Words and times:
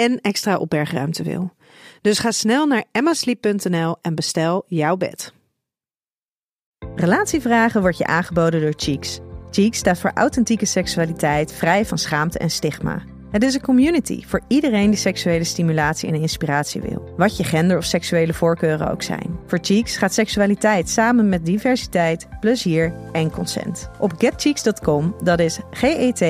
en 0.00 0.20
extra 0.20 0.56
opbergruimte 0.56 1.22
wil. 1.22 1.52
Dus 2.00 2.18
ga 2.18 2.30
snel 2.30 2.66
naar 2.66 2.84
emmasleep.nl 2.92 3.96
en 4.02 4.14
bestel 4.14 4.64
jouw 4.66 4.96
bed. 4.96 5.32
Relatievragen 6.94 7.80
wordt 7.80 7.98
je 7.98 8.06
aangeboden 8.06 8.60
door 8.60 8.74
Cheeks. 8.76 9.18
Cheeks 9.50 9.78
staat 9.78 9.98
voor 9.98 10.10
authentieke 10.14 10.66
seksualiteit, 10.66 11.52
vrij 11.52 11.86
van 11.86 11.98
schaamte 11.98 12.38
en 12.38 12.50
stigma. 12.50 13.02
Het 13.30 13.42
is 13.42 13.54
een 13.54 13.60
community 13.60 14.22
voor 14.26 14.40
iedereen 14.48 14.90
die 14.90 14.98
seksuele 14.98 15.44
stimulatie 15.44 16.08
en 16.08 16.14
inspiratie 16.14 16.80
wil. 16.80 17.14
Wat 17.16 17.36
je 17.36 17.44
gender 17.44 17.76
of 17.76 17.84
seksuele 17.84 18.32
voorkeuren 18.32 18.90
ook 18.90 19.02
zijn. 19.02 19.38
Voor 19.46 19.58
Cheeks 19.62 19.96
gaat 19.96 20.14
seksualiteit 20.14 20.88
samen 20.88 21.28
met 21.28 21.46
diversiteit, 21.46 22.28
plezier 22.40 22.94
en 23.12 23.30
consent. 23.30 23.90
Op 23.98 24.12
getcheeks.com, 24.18 25.14
dat 25.22 25.40
is 25.40 25.58
G-E-T-C-H-E-E-X.com, 25.70 26.24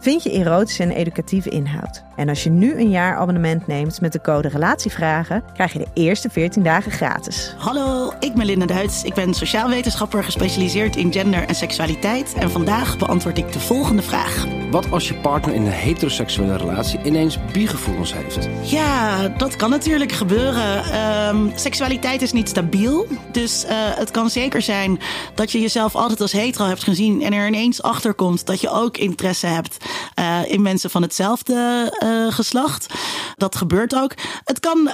vind 0.00 0.22
je 0.22 0.30
erotische 0.30 0.82
en 0.82 0.90
educatieve 0.90 1.48
inhoud. 1.48 2.02
En 2.16 2.28
als 2.28 2.42
je 2.42 2.50
nu 2.50 2.74
een 2.74 2.90
jaar 2.90 3.16
abonnement 3.16 3.66
neemt 3.66 4.00
met 4.00 4.12
de 4.12 4.20
code 4.20 4.48
Relatievragen, 4.48 5.44
krijg 5.54 5.72
je 5.72 5.78
de 5.78 5.88
eerste 5.94 6.30
14 6.30 6.62
dagen 6.62 6.92
gratis. 6.92 7.54
Hallo, 7.58 8.12
ik 8.20 8.34
ben 8.34 8.46
Linda 8.46 8.66
Duits. 8.66 9.04
Ik 9.04 9.14
ben 9.14 9.34
sociaal 9.34 9.68
wetenschapper 9.68 10.24
gespecialiseerd 10.24 10.96
in 10.96 11.12
gender 11.12 11.48
en 11.48 11.54
seksualiteit. 11.54 12.34
En 12.34 12.50
vandaag 12.50 12.98
beantwoord 12.98 13.38
ik 13.38 13.52
de 13.52 13.60
volgende 13.60 14.02
vraag. 14.02 14.53
Wat 14.74 14.90
als 14.90 15.08
je 15.08 15.14
partner 15.14 15.54
in 15.54 15.66
een 15.66 15.72
heteroseksuele 15.72 16.56
relatie 16.56 17.00
ineens 17.04 17.38
bigevoelens 17.52 18.12
heeft? 18.14 18.48
Ja, 18.62 19.28
dat 19.28 19.56
kan 19.56 19.70
natuurlijk 19.70 20.12
gebeuren. 20.12 20.84
Ehm, 20.84 21.48
seksualiteit 21.54 22.22
is 22.22 22.32
niet 22.32 22.48
stabiel. 22.48 23.06
Dus 23.32 23.64
eh, 23.64 23.76
het 23.78 24.10
kan 24.10 24.30
zeker 24.30 24.62
zijn 24.62 25.00
dat 25.34 25.52
je 25.52 25.60
jezelf 25.60 25.94
altijd 25.94 26.20
als 26.20 26.32
hetero 26.32 26.66
hebt 26.66 26.82
gezien. 26.82 27.22
En 27.22 27.32
er 27.32 27.46
ineens 27.46 27.82
achter 27.82 28.14
komt 28.14 28.46
dat 28.46 28.60
je 28.60 28.70
ook 28.70 28.96
interesse 28.96 29.46
hebt 29.46 29.76
eh, 30.14 30.38
in 30.46 30.62
mensen 30.62 30.90
van 30.90 31.02
hetzelfde 31.02 31.92
uh, 32.02 32.32
geslacht. 32.32 32.94
Dat 33.36 33.56
gebeurt 33.56 33.94
ook. 33.94 34.14
Het 34.44 34.60
kan 34.60 34.90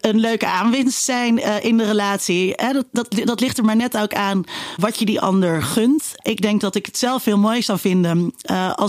een 0.00 0.18
leuke 0.20 0.46
aanwinst 0.46 1.04
zijn 1.04 1.62
in 1.62 1.76
de 1.76 1.84
relatie. 1.84 2.52
Hè? 2.56 2.72
Dat, 2.72 2.86
dat, 2.92 3.14
dat 3.24 3.40
ligt 3.40 3.58
er 3.58 3.64
maar 3.64 3.76
net 3.76 3.96
ook 3.96 4.14
aan 4.14 4.44
wat 4.76 4.98
je 4.98 5.04
die 5.04 5.20
ander 5.20 5.62
gunt. 5.62 6.14
Ik 6.22 6.40
denk 6.42 6.60
dat 6.60 6.74
ik 6.74 6.86
het 6.86 6.98
zelf 6.98 7.24
heel 7.24 7.38
mooi 7.38 7.62
zou 7.62 7.78
vinden 7.78 8.34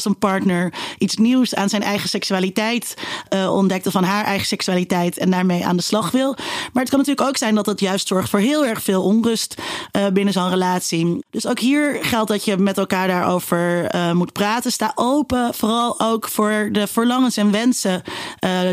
een 0.06 0.18
partner 0.18 0.74
iets 0.98 1.16
nieuws 1.16 1.56
aan 1.56 1.70
zijn 1.70 1.82
eigen 1.82 2.10
seksualiteit 2.10 2.94
uh, 3.34 3.54
ontdekt 3.56 3.88
of 3.88 3.94
van 3.94 4.04
haar 4.04 4.26
eigen 4.26 4.48
seksualiteit 4.48 5.18
en 5.18 5.30
daarmee 5.30 5.66
aan 5.66 5.78
de 5.78 5.84
slag 5.84 6.12
wil. 6.12 6.36
Maar 6.74 6.82
het 6.84 6.90
kan 6.90 7.00
natuurlijk 7.00 7.28
ook 7.28 7.38
zijn 7.38 7.56
dat 7.56 7.66
het 7.66 7.80
juist 7.80 8.08
zorgt 8.08 8.30
voor 8.30 8.40
heel 8.40 8.66
erg 8.66 8.82
veel 8.82 9.04
onrust 9.04 9.62
uh, 9.92 10.08
binnen 10.08 10.34
zo'n 10.34 10.50
relatie. 10.50 11.26
Dus 11.30 11.48
ook 11.48 11.60
hier 11.60 11.98
geldt 12.02 12.30
dat 12.30 12.46
je 12.46 12.58
met 12.58 12.78
elkaar 12.78 13.08
daarover 13.08 13.96
uh, 13.96 14.12
moet 14.12 14.34
praten. 14.34 14.72
Sta 14.72 14.92
open, 14.96 15.54
vooral 15.54 16.00
ook 16.00 16.28
voor 16.28 16.70
de 16.72 16.88
verlangens 16.88 17.38
en 17.38 17.52
wensen 17.52 18.02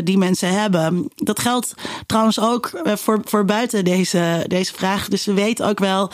die 0.03 0.17
mensen 0.17 0.59
hebben. 0.59 1.09
Dat 1.15 1.39
geldt 1.39 1.73
trouwens 2.05 2.39
ook 2.39 2.81
voor, 2.83 3.21
voor 3.25 3.45
buiten 3.45 3.83
deze, 3.83 4.45
deze 4.47 4.73
vraag. 4.73 5.07
Dus 5.07 5.25
we 5.25 5.33
weten 5.33 5.67
ook 5.67 5.79
wel 5.79 6.11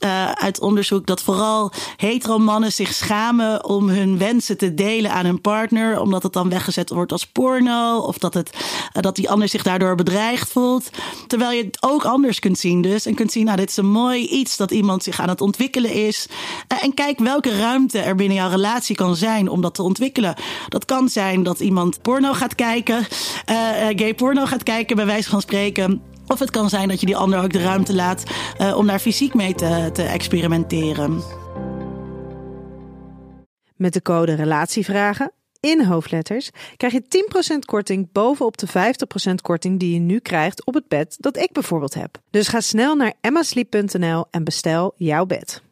uh, 0.00 0.30
uit 0.30 0.60
onderzoek 0.60 1.06
dat 1.06 1.22
vooral 1.22 1.72
hetero 1.96 2.38
mannen 2.38 2.72
zich 2.72 2.94
schamen 2.94 3.64
om 3.64 3.88
hun 3.88 4.18
wensen 4.18 4.58
te 4.58 4.74
delen 4.74 5.10
aan 5.10 5.24
hun 5.24 5.40
partner, 5.40 6.00
omdat 6.00 6.22
het 6.22 6.32
dan 6.32 6.48
weggezet 6.48 6.90
wordt 6.90 7.12
als 7.12 7.26
porno 7.26 7.98
of 7.98 8.18
dat, 8.18 8.34
het, 8.34 8.50
uh, 8.52 9.02
dat 9.02 9.16
die 9.16 9.30
ander 9.30 9.48
zich 9.48 9.62
daardoor 9.62 9.94
bedreigd 9.94 10.48
voelt. 10.48 10.90
Terwijl 11.26 11.50
je 11.50 11.64
het 11.64 11.76
ook 11.80 12.04
anders 12.04 12.38
kunt 12.38 12.58
zien 12.58 12.82
dus 12.82 13.06
en 13.06 13.14
kunt 13.14 13.32
zien, 13.32 13.44
nou 13.44 13.56
dit 13.56 13.70
is 13.70 13.76
een 13.76 13.90
mooi 13.90 14.26
iets 14.26 14.56
dat 14.56 14.70
iemand 14.70 15.02
zich 15.02 15.20
aan 15.20 15.28
het 15.28 15.40
ontwikkelen 15.40 15.92
is. 15.92 16.26
Uh, 16.72 16.84
en 16.84 16.94
kijk 16.94 17.18
welke 17.18 17.56
ruimte 17.58 17.98
er 17.98 18.14
binnen 18.14 18.36
jouw 18.36 18.50
relatie 18.50 18.96
kan 18.96 19.16
zijn 19.16 19.48
om 19.48 19.60
dat 19.60 19.74
te 19.74 19.82
ontwikkelen. 19.82 20.34
Dat 20.68 20.84
kan 20.84 21.08
zijn 21.08 21.42
dat 21.42 21.60
iemand 21.60 22.02
porno 22.02 22.32
gaat 22.32 22.54
kijken, 22.54 23.06
gay 23.96 24.14
porno 24.14 24.46
gaat 24.46 24.62
kijken 24.62 24.96
bij 24.96 25.06
wijze 25.06 25.28
van 25.28 25.40
spreken. 25.40 26.02
Of 26.30 26.38
het 26.38 26.50
kan 26.50 26.68
zijn 26.68 26.88
dat 26.88 27.00
je 27.00 27.06
die 27.06 27.16
ander 27.16 27.42
ook 27.42 27.52
de 27.52 27.62
ruimte 27.62 27.94
laat 27.94 28.22
uh, 28.60 28.76
om 28.76 28.86
daar 28.86 28.98
fysiek 28.98 29.34
mee 29.34 29.54
te, 29.54 29.90
te 29.92 30.02
experimenteren. 30.02 31.22
Met 33.76 33.92
de 33.92 34.02
code 34.02 34.34
Relatievragen 34.34 35.32
in 35.60 35.84
hoofdletters 35.84 36.50
krijg 36.76 36.92
je 36.92 37.24
10% 37.54 37.58
korting 37.58 38.12
bovenop 38.12 38.58
de 38.58 38.68
50% 38.68 39.34
korting 39.42 39.78
die 39.78 39.94
je 39.94 40.00
nu 40.00 40.18
krijgt 40.18 40.66
op 40.66 40.74
het 40.74 40.88
bed 40.88 41.16
dat 41.18 41.36
ik 41.36 41.52
bijvoorbeeld 41.52 41.94
heb. 41.94 42.18
Dus 42.30 42.48
ga 42.48 42.60
snel 42.60 42.94
naar 42.94 43.14
emmasleep.nl 43.20 44.26
en 44.30 44.44
bestel 44.44 44.92
jouw 44.96 45.26
bed. 45.26 45.62